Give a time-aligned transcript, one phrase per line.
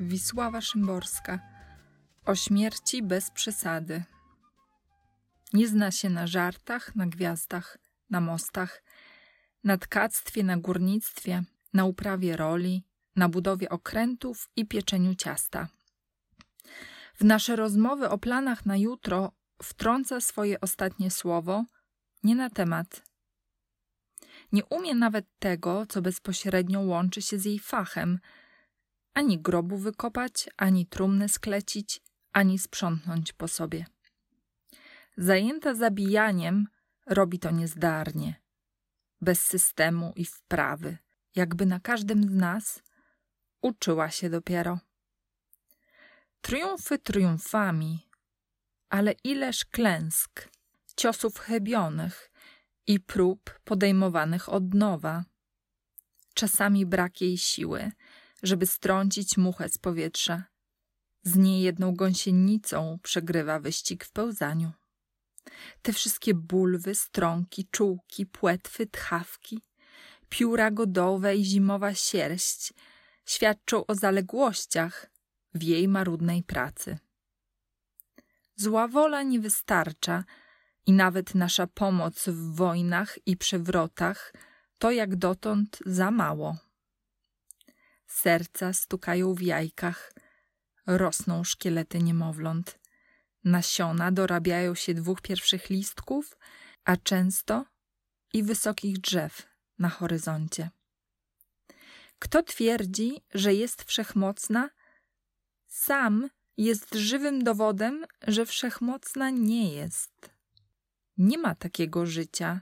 [0.00, 1.38] Wisława Szymborska
[2.24, 4.04] o śmierci bez przesady.
[5.52, 7.78] Nie zna się na żartach, na gwiazdach,
[8.10, 8.82] na mostach,
[9.64, 11.42] na tkactwie, na górnictwie,
[11.72, 12.84] na uprawie roli,
[13.16, 15.68] na budowie okrętów i pieczeniu ciasta.
[17.14, 21.64] W nasze rozmowy o planach na jutro wtrąca swoje ostatnie słowo
[22.22, 23.02] nie na temat.
[24.52, 28.18] Nie umie nawet tego, co bezpośrednio łączy się z jej fachem–
[29.14, 32.00] ani grobu wykopać, ani trumny sklecić,
[32.32, 33.86] ani sprzątnąć po sobie.
[35.16, 36.66] Zajęta zabijaniem,
[37.06, 38.34] robi to niezdarnie,
[39.20, 40.98] bez systemu i wprawy,
[41.34, 42.82] jakby na każdym z nas
[43.62, 44.78] uczyła się dopiero.
[46.40, 48.08] Triumfy triumfami,
[48.90, 50.48] ale ileż klęsk,
[50.96, 52.30] ciosów chybionych
[52.86, 55.24] i prób podejmowanych od nowa.
[56.34, 57.92] Czasami brak jej siły,
[58.42, 60.44] żeby strącić muchę z powietrza.
[61.22, 64.72] Z niejedną gąsienicą przegrywa wyścig w pełzaniu.
[65.82, 69.62] Te wszystkie bulwy, strąki, czułki, płetwy, tchawki,
[70.28, 72.72] pióra godowe i zimowa sierść
[73.26, 75.10] świadczą o zaległościach
[75.54, 76.98] w jej marudnej pracy.
[78.56, 80.24] Zła wola nie wystarcza
[80.86, 84.32] i nawet nasza pomoc w wojnach i przewrotach
[84.78, 86.56] to jak dotąd za mało.
[88.22, 90.12] Serca stukają w jajkach,
[90.86, 92.78] rosną szkielety niemowląt.
[93.44, 96.38] Nasiona dorabiają się dwóch pierwszych listków,
[96.84, 97.64] a często
[98.32, 99.46] i wysokich drzew
[99.78, 100.70] na horyzoncie.
[102.18, 104.70] Kto twierdzi, że jest wszechmocna,
[105.66, 110.30] sam jest żywym dowodem, że wszechmocna nie jest.
[111.18, 112.60] Nie ma takiego życia,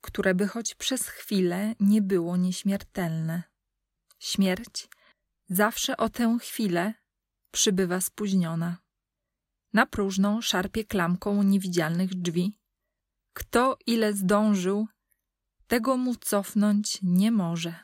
[0.00, 3.55] które by choć przez chwilę nie było nieśmiertelne.
[4.18, 4.88] Śmierć
[5.48, 6.94] zawsze o tę chwilę
[7.50, 8.76] przybywa spóźniona.
[9.72, 12.58] Na próżną szarpie klamką niewidzialnych drzwi.
[13.32, 14.88] Kto ile zdążył,
[15.66, 17.74] tego mu cofnąć nie może.